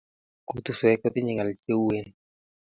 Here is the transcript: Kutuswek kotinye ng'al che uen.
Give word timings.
Kutuswek 0.47 0.99
kotinye 1.01 1.31
ng'al 1.33 1.51
che 1.63 1.73
uen. 1.85 2.07